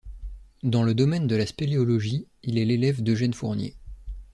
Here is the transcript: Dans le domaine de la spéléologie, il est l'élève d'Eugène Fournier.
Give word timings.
Dans 0.63 0.81
le 0.81 0.95
domaine 0.95 1.27
de 1.27 1.35
la 1.35 1.45
spéléologie, 1.45 2.25
il 2.41 2.57
est 2.57 2.65
l'élève 2.65 3.03
d'Eugène 3.03 3.35
Fournier. 3.35 3.75